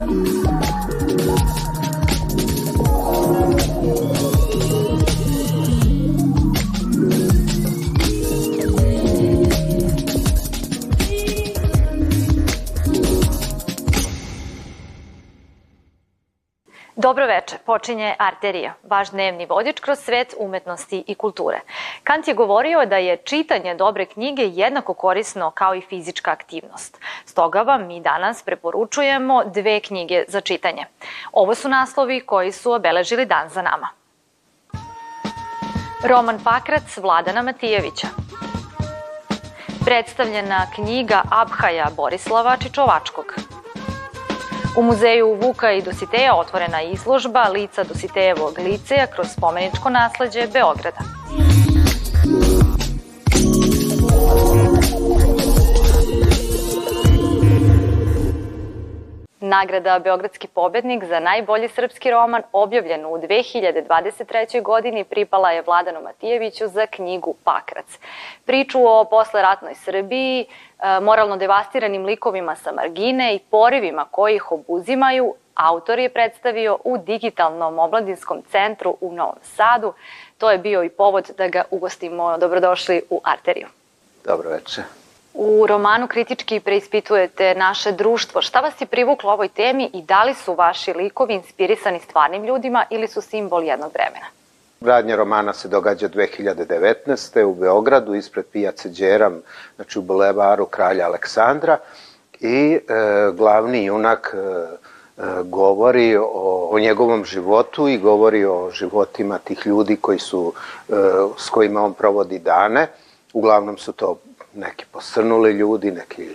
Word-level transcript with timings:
Dobro 0.00 0.20
veče, 0.20 0.29
počinje 17.70 18.14
Arterija, 18.18 18.72
vaš 18.82 19.10
dnevni 19.10 19.46
vodič 19.46 19.80
kroz 19.80 19.98
svet 19.98 20.34
umetnosti 20.38 21.04
i 21.06 21.14
kulture. 21.14 21.60
Kant 22.04 22.28
je 22.28 22.34
govorio 22.34 22.86
da 22.86 22.96
je 22.96 23.16
čitanje 23.16 23.74
dobre 23.74 24.06
knjige 24.06 24.42
jednako 24.42 24.94
korisno 24.94 25.50
kao 25.50 25.74
i 25.74 25.80
fizička 25.80 26.30
aktivnost. 26.30 26.98
Stoga 27.24 27.62
vam 27.62 27.86
mi 27.86 28.00
danas 28.00 28.42
preporučujemo 28.42 29.44
dve 29.44 29.80
knjige 29.80 30.24
za 30.28 30.40
čitanje. 30.40 30.86
Ovo 31.32 31.54
su 31.54 31.68
naslovi 31.68 32.20
koji 32.20 32.52
su 32.52 32.72
obeležili 32.72 33.26
dan 33.26 33.48
za 33.48 33.62
nama. 33.62 33.88
Roman 36.04 36.38
Pakrac 36.44 36.96
Vladana 36.96 37.42
Matijevića. 37.42 38.06
Predstavljena 39.84 40.66
knjiga 40.74 41.22
Abhaja 41.30 41.86
Borislava 41.96 42.56
Čičovačkog. 42.56 43.49
U 44.76 44.82
muzeju 44.82 45.34
Vuka 45.34 45.72
i 45.72 45.82
Dositeja 45.82 46.34
otvorena 46.34 46.78
je 46.80 46.92
izložba 46.92 47.42
lica 47.42 47.84
Dositejevog 47.84 48.58
liceja 48.58 49.06
kroz 49.06 49.26
spomeničko 49.36 49.90
nasledđe 49.90 50.46
Beograda. 50.52 51.19
Nagrada 59.50 59.98
Beogradski 59.98 60.48
pobednik 60.48 61.04
za 61.04 61.20
najbolji 61.20 61.68
srpski 61.68 62.10
roman 62.10 62.42
objavljen 62.52 63.06
u 63.06 63.08
2023. 63.08 64.62
godini 64.62 65.04
pripala 65.04 65.50
je 65.50 65.62
Vladanu 65.66 66.00
Matijeviću 66.02 66.68
za 66.68 66.86
knjigu 66.86 67.34
Pakrac. 67.44 67.86
Priču 68.44 68.78
o 68.86 69.04
posleratnoj 69.04 69.74
Srbiji, 69.74 70.46
e, 70.46 71.00
moralno 71.00 71.36
devastiranim 71.36 72.04
likovima 72.04 72.56
sa 72.56 72.72
margine 72.72 73.34
i 73.34 73.38
porivima 73.38 74.04
koji 74.10 74.36
ih 74.36 74.52
obuzimaju, 74.52 75.34
autor 75.54 75.98
je 75.98 76.08
predstavio 76.08 76.78
u 76.84 76.98
digitalnom 76.98 77.78
omladinskom 77.78 78.42
centru 78.50 78.96
u 79.00 79.12
Novom 79.12 79.38
Sadu. 79.42 79.92
To 80.38 80.50
je 80.50 80.58
bio 80.58 80.84
i 80.84 80.88
povod 80.88 81.30
da 81.38 81.48
ga 81.48 81.64
ugostimo. 81.70 82.38
Dobrodošli 82.38 83.02
u 83.10 83.20
Arteriju. 83.24 83.66
Dobro 84.24 84.50
večer. 84.50 84.84
U 85.42 85.66
romanu 85.66 86.06
kritički 86.06 86.60
preispitujete 86.60 87.54
naše 87.54 87.92
društvo. 87.92 88.42
Šta 88.42 88.60
vas 88.60 88.80
je 88.80 88.86
privuklo 88.86 89.32
ovoj 89.32 89.48
temi 89.48 89.90
i 89.94 90.02
da 90.02 90.24
li 90.24 90.34
su 90.34 90.54
vaši 90.54 90.92
likovi 90.92 91.34
inspirisani 91.34 92.00
stvarnim 92.00 92.44
ljudima 92.44 92.84
ili 92.90 93.08
su 93.08 93.20
simbol 93.20 93.64
jednog 93.64 93.92
vremena? 93.92 94.26
Radnja 94.80 95.16
romana 95.16 95.52
se 95.52 95.68
događa 95.68 96.08
2019. 96.08 97.44
u 97.44 97.54
Beogradu 97.54 98.14
ispred 98.14 98.44
pijace 98.52 98.88
Đeram, 98.88 99.42
znači 99.76 99.98
u 99.98 100.02
bulevaru 100.02 100.66
Kralja 100.66 101.06
Aleksandra 101.06 101.78
i 102.40 102.72
e, 102.72 102.80
glavni 103.32 103.84
junak 103.84 104.34
e, 104.34 104.38
e, 104.38 105.22
govori 105.44 106.16
o, 106.16 106.68
o 106.70 106.78
njegovom 106.78 107.24
životu 107.24 107.88
i 107.88 107.98
govori 107.98 108.44
o 108.44 108.70
životima 108.70 109.38
tih 109.38 109.66
ljudi 109.66 109.96
koji 109.96 110.18
su, 110.18 110.52
e, 110.88 110.92
s 111.38 111.48
kojima 111.48 111.84
on 111.84 111.94
provodi 111.94 112.38
dane. 112.38 112.86
Uglavnom 113.32 113.78
su 113.78 113.92
to 113.92 114.16
neki 114.54 114.84
posrnuli 114.92 115.52
ljudi, 115.52 115.90
neki 115.90 116.28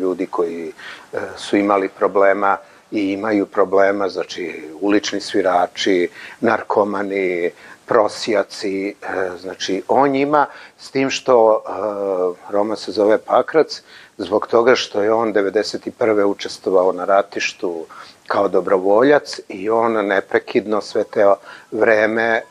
ljudi 0.00 0.26
koji 0.26 0.72
e, 1.12 1.18
su 1.36 1.56
imali 1.56 1.88
problema 1.88 2.56
i 2.90 3.12
imaju 3.12 3.46
problema, 3.46 4.08
znači 4.08 4.62
ulični 4.80 5.20
svirači, 5.20 6.08
narkomani, 6.40 7.50
prosjaci, 7.86 8.88
e, 8.88 8.94
znači 9.40 9.82
on 9.88 10.10
njima, 10.10 10.46
s 10.78 10.90
tim 10.90 11.10
što 11.10 11.54
e, 11.56 12.52
Roma 12.52 12.76
se 12.76 12.92
zove 12.92 13.18
Pakrac, 13.18 13.82
zbog 14.18 14.46
toga 14.46 14.74
što 14.74 15.02
je 15.02 15.12
on 15.12 15.32
91. 15.32 16.24
učestvovao 16.24 16.92
na 16.92 17.04
ratištu 17.04 17.86
kao 18.26 18.48
dobrovoljac 18.48 19.40
i 19.48 19.70
on 19.70 19.92
neprekidno 20.06 20.80
sve 20.80 21.04
te 21.04 21.26
vreme 21.70 22.42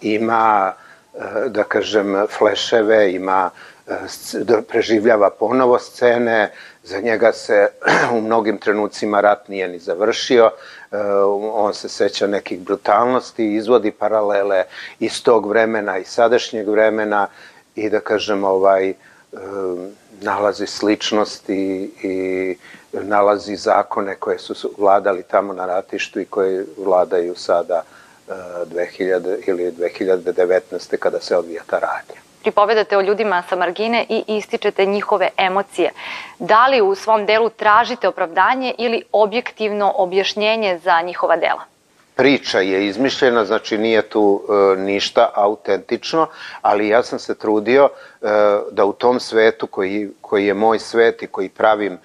ima, 0.00 0.72
da 1.48 1.64
kažem, 1.64 2.26
fleševe, 2.38 3.12
ima 3.12 3.50
da 4.34 4.62
preživljava 4.62 5.30
ponovo 5.30 5.78
scene, 5.78 6.52
za 6.84 7.00
njega 7.00 7.32
se 7.32 7.68
u 8.16 8.20
mnogim 8.20 8.58
trenucima 8.58 9.20
rat 9.20 9.48
nije 9.48 9.68
ni 9.68 9.78
završio, 9.78 10.50
e, 10.92 10.96
on 11.52 11.74
se 11.74 11.88
seća 11.88 12.26
nekih 12.26 12.60
brutalnosti, 12.60 13.54
izvodi 13.54 13.90
paralele 13.90 14.64
iz 14.98 15.22
tog 15.22 15.48
vremena 15.48 15.98
i 15.98 16.04
sadašnjeg 16.04 16.68
vremena 16.68 17.26
i 17.74 17.90
da 17.90 18.00
kažem 18.00 18.44
ovaj 18.44 18.90
e, 18.90 18.94
nalazi 20.20 20.66
sličnosti 20.66 21.90
i 22.02 22.56
nalazi 22.92 23.56
zakone 23.56 24.14
koje 24.14 24.38
su 24.38 24.74
vladali 24.78 25.22
tamo 25.22 25.52
na 25.52 25.66
ratištu 25.66 26.20
i 26.20 26.24
koje 26.24 26.64
vladaju 26.78 27.34
sada 27.36 27.82
2000 28.28 29.32
e, 29.32 29.40
ili 29.46 29.72
2019. 29.72 30.96
kada 30.96 31.20
se 31.20 31.36
odvija 31.36 31.62
ta 31.66 31.78
radnja 31.78 32.22
pripovedate 32.42 32.96
o 32.96 33.02
ljudima 33.02 33.42
sa 33.48 33.56
margine 33.56 34.06
i 34.08 34.24
ističete 34.28 34.86
njihove 34.86 35.28
emocije. 35.36 35.90
Da 36.38 36.66
li 36.66 36.80
u 36.80 36.94
svom 36.94 37.26
delu 37.26 37.50
tražite 37.50 38.08
opravdanje 38.08 38.74
ili 38.78 39.02
objektivno 39.12 39.92
objašnjenje 39.96 40.78
za 40.84 41.00
njihova 41.02 41.36
dela? 41.36 41.72
priča 42.14 42.60
je 42.60 42.86
izmišljena, 42.86 43.44
znači 43.44 43.78
nije 43.78 44.02
tu 44.02 44.42
e, 44.42 44.80
ništa 44.80 45.30
autentično, 45.34 46.26
ali 46.62 46.88
ja 46.88 47.02
sam 47.02 47.18
se 47.18 47.34
trudio 47.34 47.88
e, 47.88 48.26
da 48.70 48.84
u 48.84 48.92
tom 48.92 49.20
svetu 49.20 49.66
koji, 49.66 50.10
koji 50.20 50.46
je 50.46 50.54
moj 50.54 50.78
svet 50.78 51.22
i 51.22 51.26
koji 51.26 51.48
pravim 51.48 51.92
e, 51.92 51.98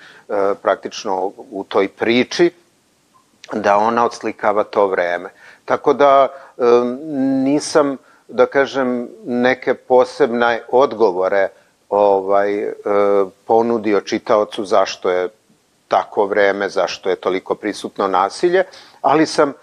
praktično 0.61 1.31
u 1.51 1.65
toj 1.69 1.87
priči, 1.87 2.51
da 3.53 3.77
ona 3.77 4.05
odslikava 4.05 4.63
to 4.63 4.87
vreme. 4.87 5.29
Tako 5.65 5.93
da 5.93 6.27
nisam 7.43 7.97
da 8.27 8.45
kažem, 8.45 9.09
neke 9.25 9.73
posebne 9.73 10.61
odgovore 10.71 11.49
ovaj, 11.89 12.63
e, 12.63 12.73
ponudio 13.47 14.01
čitaocu 14.01 14.65
zašto 14.65 15.09
je 15.09 15.29
tako 15.87 16.25
vreme, 16.25 16.69
zašto 16.69 17.09
je 17.09 17.15
toliko 17.15 17.55
prisutno 17.55 18.07
nasilje, 18.07 18.63
ali 19.01 19.25
sam 19.25 19.49
e, 19.49 19.53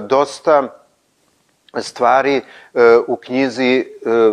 dosta 0.00 0.62
stvari 1.78 2.42
u 3.06 3.16
knjizi, 3.16 3.84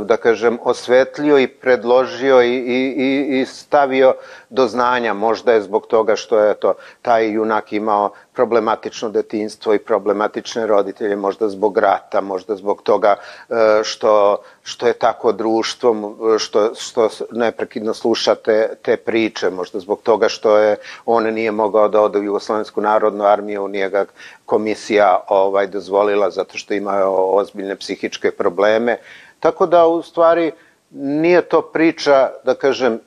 da 0.05 0.17
kažem, 0.17 0.57
osvetlio 0.63 1.39
i 1.39 1.47
predložio 1.47 2.41
i, 2.41 2.55
i, 2.55 3.39
i 3.39 3.45
stavio 3.45 4.13
do 4.49 4.67
znanja. 4.67 5.13
Možda 5.13 5.53
je 5.53 5.61
zbog 5.61 5.87
toga 5.87 6.15
što 6.15 6.39
je 6.39 6.53
to 6.53 6.73
taj 7.01 7.31
junak 7.31 7.73
imao 7.73 8.11
problematično 8.33 9.09
detinstvo 9.09 9.73
i 9.73 9.79
problematične 9.79 10.67
roditelje, 10.67 11.15
možda 11.15 11.49
zbog 11.49 11.77
rata, 11.77 12.21
možda 12.21 12.55
zbog 12.55 12.81
toga 12.81 13.15
e, 13.15 13.83
što, 13.83 14.41
što 14.63 14.87
je 14.87 14.93
tako 14.93 15.31
društvo, 15.31 15.95
što, 16.39 16.75
što 16.75 17.09
neprekidno 17.31 17.93
sluša 17.93 18.35
te, 18.35 18.69
te 18.81 18.97
priče, 18.97 19.49
možda 19.49 19.79
zbog 19.79 20.01
toga 20.03 20.29
što 20.29 20.57
je 20.57 20.75
on 21.05 21.23
nije 21.33 21.51
mogao 21.51 21.87
da 21.87 22.01
ode 22.01 22.19
u 22.19 22.23
Jugoslovensku 22.23 22.81
narodnu 22.81 23.23
armiju, 23.23 23.67
nije 23.67 23.89
ga 23.89 24.05
komisija 24.45 25.19
ovaj 25.27 25.67
dozvolila 25.67 26.29
zato 26.29 26.57
što 26.57 26.73
imao 26.73 27.35
ozbiljne 27.35 27.75
psihičke 27.75 28.26
probleme. 28.31 28.97
Tako 29.39 29.65
da 29.65 29.87
u 29.87 30.01
stvari 30.01 30.51
nije 30.91 31.41
to 31.41 31.61
priča, 31.61 32.29
da 32.43 32.55
kažem, 32.55 32.99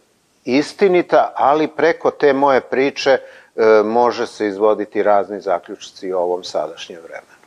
istinita, 0.44 1.32
ali 1.36 1.68
preko 1.68 2.10
te 2.10 2.32
moje 2.32 2.60
priče 2.60 3.10
e, 3.10 3.82
može 3.84 4.26
se 4.26 4.46
izvoditi 4.46 5.02
razni 5.02 5.40
zaključci 5.40 6.12
o 6.12 6.18
ovom 6.18 6.44
sadašnjem 6.44 7.00
vremenu. 7.02 7.40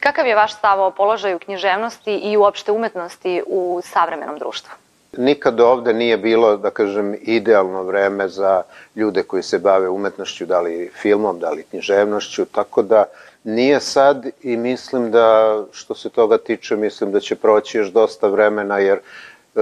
Kakav 0.00 0.26
je 0.26 0.34
vaš 0.34 0.54
stav 0.54 0.80
o 0.80 0.90
položaju 0.90 1.38
književnosti 1.38 2.14
i 2.14 2.36
uopšte 2.36 2.72
umetnosti 2.72 3.42
u 3.46 3.80
savremenom 3.84 4.38
društvu? 4.38 4.74
Nikad 5.16 5.60
ovde 5.60 5.92
nije 5.94 6.16
bilo, 6.16 6.56
da 6.56 6.70
kažem, 6.70 7.16
idealno 7.22 7.82
vreme 7.82 8.28
za 8.28 8.62
ljude 8.94 9.22
koji 9.22 9.42
se 9.42 9.58
bave 9.58 9.88
umetnošću, 9.88 10.46
da 10.46 10.60
li 10.60 10.90
filmom, 10.94 11.38
da 11.38 11.50
li 11.50 11.64
književnošću, 11.70 12.44
tako 12.44 12.82
da 12.82 13.04
nije 13.46 13.80
sad 13.80 14.26
i 14.42 14.56
mislim 14.56 15.10
da, 15.10 15.58
što 15.72 15.94
se 15.94 16.08
toga 16.08 16.38
tiče, 16.38 16.76
mislim 16.76 17.12
da 17.12 17.20
će 17.20 17.36
proći 17.36 17.78
još 17.78 17.88
dosta 17.88 18.28
vremena, 18.28 18.78
jer 18.78 18.98
e, 18.98 19.60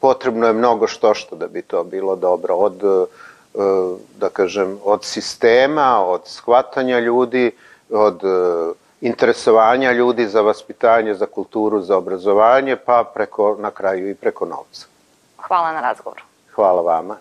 potrebno 0.00 0.46
je 0.46 0.52
mnogo 0.52 0.86
što 0.86 1.14
što 1.14 1.36
da 1.36 1.46
bi 1.46 1.62
to 1.62 1.84
bilo 1.84 2.16
dobro, 2.16 2.54
od, 2.54 2.84
e, 2.84 3.06
da 4.18 4.28
kažem, 4.28 4.78
od 4.84 5.04
sistema, 5.04 6.04
od 6.06 6.20
shvatanja 6.24 6.98
ljudi, 6.98 7.50
od 7.90 8.24
e, 8.24 8.72
interesovanja 9.00 9.92
ljudi 9.92 10.26
za 10.26 10.40
vaspitanje, 10.40 11.14
za 11.14 11.26
kulturu, 11.26 11.80
za 11.80 11.96
obrazovanje, 11.96 12.76
pa 12.76 13.04
preko, 13.14 13.56
na 13.60 13.70
kraju 13.70 14.10
i 14.10 14.14
preko 14.14 14.46
novca. 14.46 14.86
Hvala 15.36 15.72
na 15.72 15.80
razgovoru. 15.80 16.22
Hvala 16.54 16.82
vama. 16.82 17.16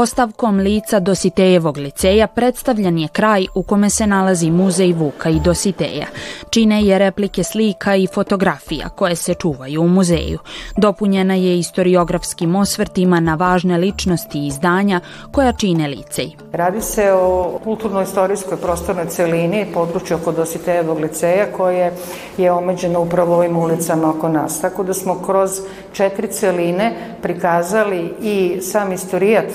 Postavkom 0.00 0.58
lica 0.58 1.00
Dositejevog 1.00 1.76
liceja 1.76 2.26
predstavljan 2.26 2.98
je 2.98 3.08
kraj 3.08 3.46
u 3.54 3.62
kome 3.62 3.90
se 3.90 4.06
nalazi 4.06 4.50
muzej 4.50 4.92
Vuka 4.92 5.28
i 5.28 5.40
Dositeja. 5.40 6.06
Čine 6.50 6.82
je 6.82 6.98
replike 6.98 7.44
slika 7.44 7.96
i 7.96 8.06
fotografija 8.06 8.88
koje 8.88 9.16
se 9.16 9.34
čuvaju 9.34 9.82
u 9.82 9.88
muzeju. 9.88 10.38
Dopunjena 10.76 11.34
je 11.34 11.58
istoriografskim 11.58 12.56
osvrtima 12.56 13.20
na 13.20 13.34
važne 13.34 13.78
ličnosti 13.78 14.38
i 14.38 14.46
izdanja 14.46 15.00
koja 15.32 15.52
čine 15.52 15.88
licej. 15.88 16.30
Radi 16.52 16.80
se 16.80 17.12
o 17.12 17.58
kulturno-istorijskoj 17.64 18.56
prostornoj 18.56 19.06
celini, 19.06 19.66
području 19.74 20.16
oko 20.16 20.32
Dositejevog 20.32 20.98
liceja 20.98 21.46
koje 21.56 21.92
je 22.38 22.52
omeđeno 22.52 23.00
upravo 23.00 23.36
ovim 23.36 23.56
ulicama 23.56 24.10
oko 24.10 24.28
nas. 24.28 24.60
Tako 24.60 24.82
da 24.84 24.94
smo 24.94 25.22
kroz 25.26 25.50
četiri 25.92 26.32
celine 26.32 26.92
prikazali 27.22 28.14
i 28.22 28.60
sam 28.62 28.92
istorijat 28.92 29.46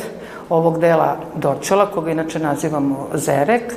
ovog 0.50 0.80
dela 0.80 1.18
Dorčela, 1.36 1.86
koga 1.86 2.12
inače 2.12 2.40
nazivamo 2.40 3.08
Zerek, 3.14 3.74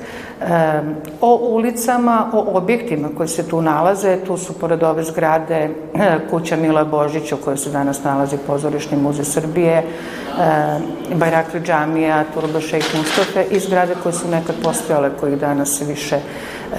o 1.20 1.34
ulicama, 1.36 2.30
o 2.32 2.44
objektima 2.58 3.08
koji 3.16 3.28
se 3.28 3.48
tu 3.48 3.62
nalaze. 3.62 4.16
Tu 4.26 4.36
su 4.36 4.58
pored 4.58 4.82
ove 4.82 5.02
zgrade 5.02 5.54
e, 5.54 5.70
kuća 6.30 6.56
Mila 6.56 6.84
Božića 6.84 7.34
u 7.34 7.38
kojoj 7.38 7.56
se 7.56 7.70
danas 7.70 8.04
nalazi 8.04 8.36
pozorišni 8.46 8.96
muzej 8.96 9.24
Srbije, 9.24 9.82
Bajrakli 11.14 11.60
džamija, 11.60 12.24
Turba 12.34 12.60
Šejk 12.60 12.84
Mustafe 12.96 13.44
i 13.50 13.60
zgrade 13.60 13.94
koje 14.02 14.12
su 14.12 14.28
nekad 14.28 14.54
postojale, 14.62 15.10
kojih 15.20 15.38
danas 15.38 15.80
više 15.80 16.20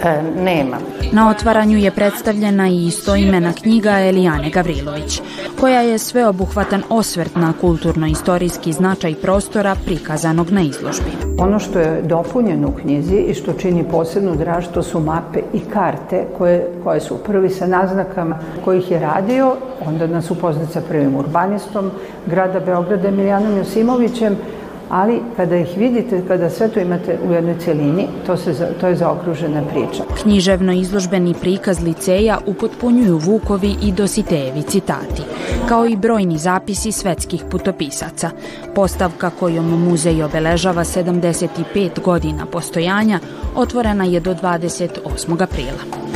E, 0.03 0.21
nema. 0.41 0.77
Na 1.11 1.29
otvaranju 1.29 1.77
je 1.77 1.91
predstavljena 1.91 2.67
i 2.67 2.87
istoimena 2.87 3.53
knjiga 3.53 3.99
Elijane 3.99 4.49
Gavrilović, 4.49 5.21
koja 5.59 5.81
je 5.81 5.97
sveobuhvatan 5.97 6.83
osvrt 6.89 7.35
na 7.35 7.53
kulturno-istorijski 7.61 8.73
značaj 8.73 9.15
prostora 9.15 9.75
prikazanog 9.85 10.51
na 10.51 10.61
izložbi. 10.61 11.11
Ono 11.37 11.59
što 11.59 11.79
je 11.79 12.01
dopunjeno 12.01 12.67
u 12.67 12.71
knjizi 12.81 13.15
i 13.15 13.33
što 13.33 13.53
čini 13.53 13.89
posebnu 13.91 14.35
draž, 14.35 14.65
to 14.73 14.83
su 14.83 14.99
mape 14.99 15.39
i 15.53 15.59
karte 15.59 16.25
koje, 16.37 16.71
koje 16.83 16.99
su 16.99 17.17
prvi 17.17 17.49
sa 17.49 17.67
naznakama 17.67 18.39
kojih 18.65 18.91
je 18.91 18.99
radio, 18.99 19.55
onda 19.85 20.07
nas 20.07 20.31
upoznat 20.31 20.71
sa 20.71 20.81
prvim 20.81 21.15
urbanistom 21.15 21.91
grada 22.25 22.59
Beograda 22.59 23.07
Emilijanom 23.07 23.57
Josimovićem, 23.57 24.35
ali 24.89 25.21
kada 25.37 25.55
ih 25.55 25.77
vidite, 25.77 26.21
kada 26.27 26.49
sve 26.49 26.67
to 26.67 26.79
imate 26.79 27.17
u 27.29 27.33
jednoj 27.33 27.57
celini, 27.59 28.07
to, 28.25 28.37
se, 28.37 28.73
to 28.81 28.87
je 28.87 28.95
zaokružena 28.95 29.61
priča. 29.61 30.03
Književno 30.21 30.73
izložbeni 30.73 31.33
prikaz 31.41 31.83
liceja 31.83 32.37
upotpunjuju 32.45 33.17
Vukovi 33.17 33.75
i 33.81 33.91
Dositejevi 33.91 34.61
citati, 34.61 35.21
kao 35.67 35.85
i 35.85 35.95
brojni 35.95 36.37
zapisi 36.37 36.91
svetskih 36.91 37.43
putopisaca. 37.51 38.29
Postavka 38.75 39.29
kojom 39.29 39.83
muzej 39.83 40.23
obeležava 40.23 40.83
75 40.83 42.01
godina 42.03 42.45
postojanja 42.45 43.19
otvorena 43.55 44.03
je 44.03 44.19
do 44.19 44.33
28. 44.33 45.43
aprila. 45.43 46.08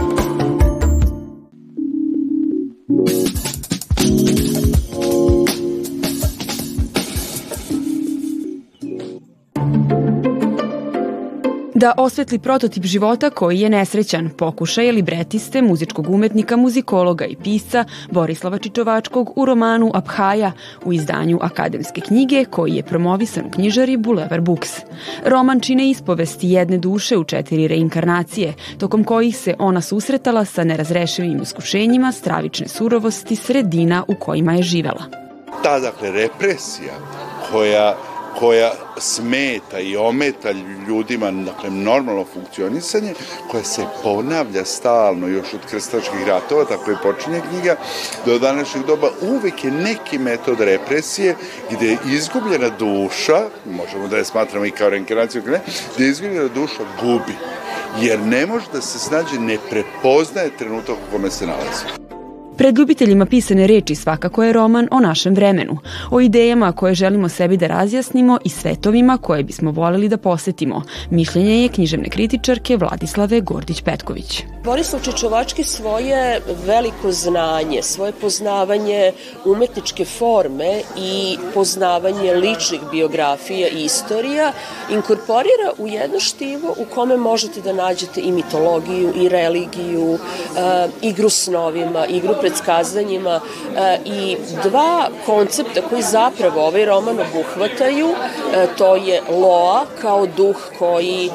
Da 11.83 11.94
osvetli 11.97 12.39
prototip 12.39 12.83
života 12.83 13.30
koji 13.30 13.59
je 13.59 13.69
nesrećan, 13.69 14.30
pokušaj 14.38 14.91
libretiste, 14.91 15.62
muzičkog 15.62 16.09
umetnika, 16.09 16.57
muzikologa 16.57 17.25
i 17.25 17.35
pisca 17.35 17.85
Borislava 18.12 18.57
Čičovačkog 18.57 19.33
u 19.35 19.45
romanu 19.45 19.91
Abhaja 19.94 20.51
u 20.85 20.94
izdanju 20.94 21.39
akademske 21.41 22.01
knjige 22.01 22.45
koji 22.45 22.74
je 22.74 22.83
promovisan 22.83 23.45
u 23.45 23.51
knjižari 23.51 23.97
Boulevard 23.97 24.44
Books. 24.44 24.71
Roman 25.25 25.59
čine 25.59 25.89
ispovesti 25.89 26.50
jedne 26.50 26.77
duše 26.77 27.18
u 27.18 27.24
četiri 27.24 27.68
reinkarnacije, 27.68 28.53
tokom 28.79 29.03
kojih 29.03 29.38
se 29.38 29.56
ona 29.59 29.81
susretala 29.81 30.45
sa 30.45 30.63
nerazrešivim 30.63 31.41
iskušenjima 31.41 32.12
stravične 32.12 32.68
surovosti 32.68 33.36
sredina 33.36 34.03
u 34.07 34.15
kojima 34.15 34.53
je 34.53 34.63
živela. 34.63 35.03
Ta, 35.63 35.79
dakle, 35.79 36.12
represija 36.12 36.94
koja 37.51 37.95
koja 38.39 38.71
smeta 38.97 39.80
i 39.80 39.97
ometa 39.97 40.51
ljudima 40.88 41.31
dakle, 41.31 41.69
normalno 41.69 42.25
funkcionisanje, 42.33 43.13
koja 43.51 43.63
se 43.63 43.85
ponavlja 44.03 44.65
stalno 44.65 45.27
još 45.27 45.53
od 45.53 45.59
krstačkih 45.69 46.27
ratova, 46.27 46.65
tako 46.65 46.91
je 46.91 46.97
počinje 47.03 47.41
knjiga, 47.50 47.75
do 48.25 48.39
današnjeg 48.39 48.85
doba 48.85 49.09
uvek 49.21 49.63
je 49.63 49.71
neki 49.71 50.18
metod 50.18 50.59
represije 50.59 51.35
gde 51.71 51.88
je 51.88 51.97
izgubljena 52.06 52.69
duša, 52.69 53.41
možemo 53.65 54.07
da 54.07 54.18
je 54.18 54.25
smatramo 54.25 54.65
i 54.65 54.71
kao 54.71 54.89
reinkarnaciju, 54.89 55.41
gde 55.95 56.06
je 56.06 56.09
izgubljena 56.09 56.47
duša 56.47 56.83
gubi 57.01 57.33
jer 58.01 58.19
ne 58.19 58.45
može 58.45 58.65
da 58.74 58.81
se 58.81 59.00
snađe, 59.00 59.39
ne 59.39 59.57
prepoznaje 59.69 60.57
trenutak 60.57 60.95
u 60.95 61.12
kome 61.12 61.31
se 61.31 61.47
nalazi. 61.47 62.12
Pred 62.57 62.77
ljubiteljima 62.77 63.25
pisane 63.25 63.67
reči 63.67 63.95
svakako 63.95 64.44
je 64.44 64.53
roman 64.53 64.88
o 64.91 65.00
našem 65.00 65.33
vremenu, 65.33 65.77
o 66.11 66.21
idejama 66.21 66.71
koje 66.71 66.95
želimo 66.95 67.29
sebi 67.29 67.57
da 67.57 67.67
razjasnimo 67.67 68.38
i 68.44 68.50
svetovima 68.50 69.17
koje 69.17 69.44
bismo 69.44 69.71
voleli 69.71 70.09
da 70.09 70.17
posetimo. 70.17 70.81
Mišljenje 71.09 71.61
je 71.61 71.69
književne 71.69 72.09
kritičarke 72.09 72.77
Vladislave 72.77 73.41
Gordić-Petković. 73.41 74.44
Borislav 74.63 75.01
Čečovački 75.03 75.63
svoje 75.63 76.41
veliko 76.65 77.11
znanje, 77.11 77.81
svoje 77.81 78.11
poznavanje 78.11 79.11
umetničke 79.45 80.05
forme 80.05 80.81
i 80.97 81.38
poznavanje 81.53 82.33
ličnih 82.33 82.79
biografija 82.91 83.67
i 83.67 83.83
istorija 83.83 84.51
inkorporira 84.91 85.73
u 85.77 85.88
jedno 85.88 86.19
štivo 86.19 86.75
u 86.79 86.85
kome 86.95 87.17
možete 87.17 87.61
da 87.61 87.73
nađete 87.73 88.21
i 88.21 88.31
mitologiju, 88.31 89.13
i 89.15 89.29
religiju, 89.29 90.13
e, 90.13 90.88
igru 91.01 91.29
snovima, 91.29 92.05
igru 92.05 92.33
predskazanjima 92.43 93.39
e, 93.39 93.99
i 94.05 94.37
dva 94.63 95.09
koncepta 95.25 95.81
koji 95.89 96.01
zapravo 96.01 96.67
ovaj 96.67 96.85
roman 96.85 97.17
obuhvataju, 97.19 98.09
e, 98.53 98.67
to 98.77 98.95
je 98.95 99.21
Loa 99.29 99.85
kao 100.01 100.25
duh 100.25 100.57
koji 100.79 101.29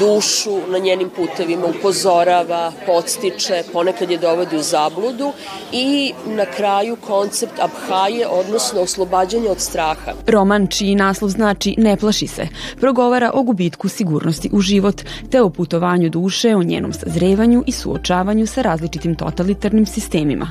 dušu 0.00 0.58
na 0.68 0.78
njenim 0.78 1.10
putevima 1.10 1.66
upozorava, 1.66 2.72
podstiče, 2.86 3.62
ponekad 3.72 4.10
je 4.10 4.18
dovodi 4.18 4.56
u 4.56 4.62
zabludu 4.62 5.32
i 5.72 6.12
na 6.26 6.44
kraju 6.46 6.96
koncept 6.96 7.52
Abhaje, 7.60 8.26
odnosno 8.28 8.80
oslobađanje 8.80 9.48
od 9.48 9.60
straha. 9.60 10.12
Roman 10.26 10.66
čiji 10.66 10.94
naslov 10.94 11.30
znači 11.30 11.74
Ne 11.78 11.96
plaši 11.96 12.26
se, 12.26 12.48
progovara 12.80 13.30
o 13.34 13.42
gubitku 13.42 13.88
sigurnosti 13.88 14.50
u 14.52 14.60
život, 14.60 15.02
te 15.30 15.42
o 15.42 15.50
putovanju 15.50 16.10
duše, 16.10 16.56
o 16.56 16.62
njenom 16.62 16.92
sazrevanju 16.92 17.64
i 17.66 17.72
suočavanju 17.72 18.46
sa 18.46 18.62
različitim 18.62 19.14
totalitarnim 19.14 19.86
sistemima. 19.86 20.50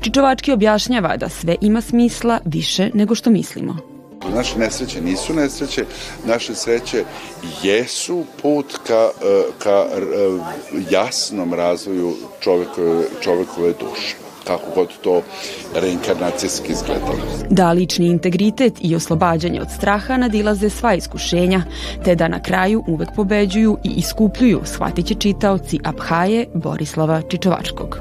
Čičovački 0.00 0.52
objašnjava 0.52 1.16
da 1.16 1.28
sve 1.28 1.56
ima 1.60 1.80
smisla 1.80 2.38
više 2.44 2.90
nego 2.94 3.14
što 3.14 3.30
mislimo. 3.30 3.93
Naše 4.34 4.58
nesreće 4.58 5.00
nisu 5.00 5.34
nesreće, 5.34 5.84
naše 6.24 6.54
sreće 6.54 7.04
jesu 7.62 8.24
put 8.42 8.78
ka, 8.86 9.10
e, 9.24 9.42
ka 9.58 9.86
e, 9.86 10.04
jasnom 10.90 11.54
razvoju 11.54 12.14
čovekove, 12.40 13.04
čovekove 13.20 13.72
duše 13.80 14.16
kako 14.46 14.70
god 14.74 14.88
to 15.02 15.22
reinkarnacijski 15.74 16.72
izgledalo. 16.72 17.18
Da 17.50 17.72
lični 17.72 18.06
integritet 18.06 18.72
i 18.80 18.96
oslobađanje 18.96 19.60
od 19.60 19.68
straha 19.76 20.16
nadilaze 20.16 20.70
sva 20.70 20.94
iskušenja, 20.94 21.62
te 22.04 22.14
da 22.14 22.28
na 22.28 22.42
kraju 22.42 22.84
uvek 22.88 23.08
pobeđuju 23.16 23.78
i 23.84 23.88
iskupljuju, 23.96 24.60
shvatit 24.64 25.06
će 25.06 25.14
čitaoci 25.14 25.80
Abhaje 25.84 26.46
Borislava 26.54 27.22
Čičovačkog. 27.28 27.98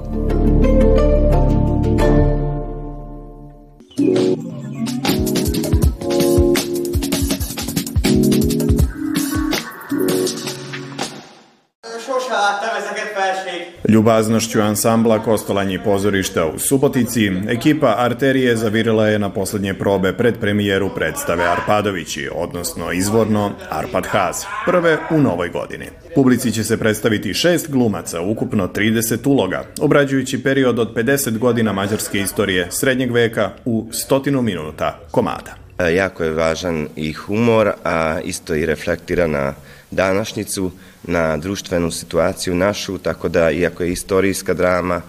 Ljubaznošću 13.94 14.62
ansambla 14.62 15.20
Kostolanji 15.20 15.80
pozorišta 15.84 16.46
u 16.46 16.60
Subotici, 16.60 17.32
ekipa 17.48 17.96
Arterije 17.98 18.56
zavirila 18.56 19.08
je 19.08 19.20
na 19.20 19.30
poslednje 19.30 19.74
probe 19.74 20.14
pred 20.14 20.40
premijeru 20.40 20.90
predstave 20.96 21.44
Arpadovići, 21.44 22.30
odnosno 22.36 22.92
izvorno 22.92 23.52
Arpad 23.70 24.06
Haz, 24.06 24.36
prve 24.66 24.98
u 25.12 25.22
novoj 25.22 25.50
godini. 25.50 25.86
Publici 26.16 26.52
će 26.52 26.64
se 26.64 26.78
predstaviti 26.78 27.34
šest 27.34 27.72
glumaca, 27.72 28.22
ukupno 28.22 28.68
30 28.68 29.28
uloga, 29.28 29.64
obrađujući 29.82 30.44
period 30.44 30.80
od 30.80 30.96
50 30.96 31.38
godina 31.38 31.74
mađarske 31.74 32.20
istorije 32.20 32.68
srednjeg 32.72 33.12
veka 33.12 33.52
u 33.66 33.88
stotinu 33.92 34.42
minuta 34.42 35.00
komada. 35.12 35.62
E, 35.80 35.96
jako 35.96 36.24
je 36.24 36.32
važan 36.32 36.88
i 36.96 37.13
humor, 37.13 37.74
a 37.84 38.20
isto 38.24 38.56
i 38.56 38.65
reflektira 38.65 39.27
na 39.27 39.53
današnjicu, 39.92 40.72
na 41.03 41.38
društvenu 41.38 41.92
situaciju 41.92 42.56
našu, 42.56 42.98
tako 42.98 43.30
da 43.30 43.51
iako 43.51 43.84
je 43.84 43.92
istorijska 43.92 44.53
drama, 44.53 45.01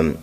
um, 0.00 0.14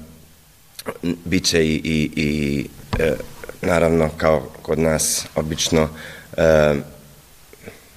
bit 1.26 1.46
će 1.46 1.66
i, 1.66 1.82
i, 1.84 2.12
i 2.16 2.66
e, 3.00 3.14
naravno 3.62 4.10
kao 4.18 4.50
kod 4.62 4.80
nas 4.80 5.26
obično 5.36 5.90
e, 6.38 6.76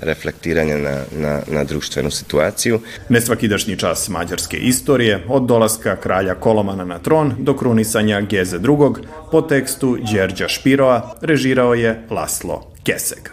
reflektiranje 0.02 0.78
na, 0.78 1.02
na, 1.16 1.40
na 1.46 1.64
društvenu 1.64 2.10
situaciju. 2.10 2.80
Nesvakidašnji 3.08 3.76
čas 3.76 4.08
mađarske 4.08 4.56
istorije, 4.56 5.24
od 5.28 5.46
dolaska 5.46 5.96
kralja 5.96 6.34
Kolomana 6.34 6.84
na 6.84 6.98
tron 6.98 7.34
do 7.38 7.56
krunisanja 7.56 8.20
Geze 8.20 8.56
II. 8.56 9.06
po 9.30 9.42
tekstu 9.42 9.98
Đerđa 10.12 10.48
Špiroa 10.48 11.16
režirao 11.20 11.74
je 11.74 12.06
Laslo 12.10 12.72
Keseg. 12.84 13.28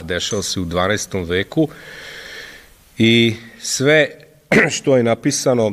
Dešao 0.00 0.42
se 0.42 0.60
u 0.60 0.64
12. 0.64 1.28
veku 1.28 1.68
i 2.98 3.34
sve 3.60 4.08
što 4.76 4.96
je 4.96 5.02
napisano 5.02 5.72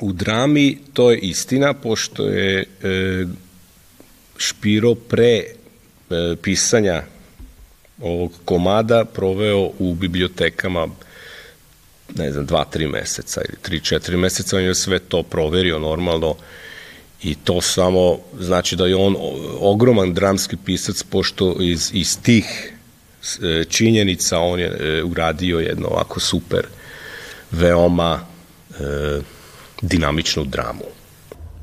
u 0.00 0.12
drami, 0.12 0.78
to 0.92 1.10
je 1.10 1.18
istina, 1.18 1.74
pošto 1.74 2.26
je 2.26 2.60
e, 2.60 3.26
Špiro 4.36 4.94
pre 4.94 5.34
e, 5.36 5.44
pisanja 6.42 7.02
ovog 8.02 8.32
komada 8.44 9.04
proveo 9.04 9.70
u 9.78 9.94
bibliotekama 9.94 10.88
ne 12.16 12.32
znam, 12.32 12.46
dva, 12.46 12.64
tri 12.64 12.86
meseca 12.86 13.40
ili 13.48 13.58
tri, 13.62 13.80
četiri 13.80 14.16
meseca, 14.16 14.56
on 14.56 14.62
je 14.62 14.74
sve 14.74 14.98
to 14.98 15.22
proverio 15.22 15.78
normalno 15.78 16.34
i 17.22 17.34
to 17.34 17.60
samo 17.60 18.18
znači 18.40 18.76
da 18.76 18.86
je 18.86 18.96
on 18.96 19.16
ogroman 19.60 20.14
dramski 20.14 20.56
pisac, 20.64 21.02
pošto 21.02 21.56
iz, 21.60 21.90
iz 21.94 22.22
tih 22.22 22.72
e, 23.42 23.64
činjenica 23.64 24.38
on 24.38 24.60
je 24.60 24.66
e, 24.66 25.02
uradio 25.04 25.58
jedno 25.58 25.88
ovako 25.88 26.20
super, 26.20 26.66
veoma 27.50 28.20
e, 28.70 29.20
dinamičnu 29.82 30.44
dramu. 30.44 30.84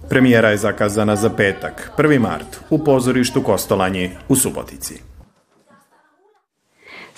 Premijera 0.09 0.49
je 0.49 0.57
zakazana 0.57 1.15
za 1.15 1.29
petak, 1.29 1.91
1. 1.97 2.19
mart, 2.19 2.57
u 2.69 2.83
pozorištu 2.83 3.43
Kostolanji 3.43 4.11
u 4.27 4.35
Subotici. 4.35 5.14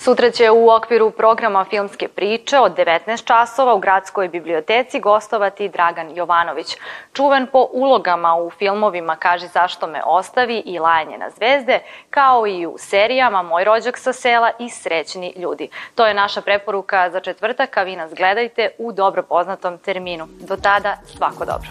Sutra 0.00 0.30
će 0.30 0.50
u 0.50 0.70
okviru 0.70 1.10
programa 1.10 1.64
Filmske 1.64 2.08
priče 2.08 2.58
od 2.58 2.76
19 2.76 3.24
časova 3.24 3.74
u 3.74 3.78
Gradskoj 3.78 4.28
biblioteci 4.28 5.00
gostovati 5.00 5.68
Dragan 5.68 6.16
Jovanović. 6.16 6.76
Čuven 7.12 7.46
po 7.52 7.66
ulogama 7.72 8.36
u 8.36 8.50
filmovima 8.50 9.16
Kaži 9.16 9.46
zašto 9.46 9.86
me 9.86 10.02
ostavi 10.06 10.62
i 10.66 10.78
Lajanje 10.78 11.18
na 11.18 11.30
zvezde, 11.30 11.80
kao 12.10 12.46
i 12.46 12.66
u 12.66 12.74
serijama 12.78 13.42
Moj 13.42 13.64
rođak 13.64 13.98
sa 13.98 14.12
sela 14.12 14.50
i 14.58 14.70
Srećni 14.70 15.32
ljudi. 15.36 15.68
To 15.94 16.06
je 16.06 16.14
naša 16.14 16.40
preporuka 16.40 17.10
za 17.10 17.20
četvrtak, 17.20 17.76
a 17.76 17.82
vi 17.82 17.96
nas 17.96 18.14
gledajte 18.14 18.70
u 18.78 18.92
dobro 18.92 19.22
poznatom 19.22 19.78
terminu. 19.78 20.28
Do 20.40 20.56
tada, 20.56 20.96
svako 21.16 21.44
dobro. 21.44 21.68